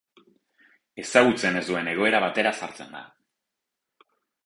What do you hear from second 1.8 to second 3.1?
egoera batera sartzen da.